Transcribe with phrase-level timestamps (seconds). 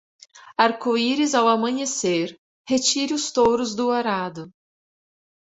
[0.57, 2.35] Arco-íris ao amanhecer,
[2.67, 4.51] retire os touros do arado.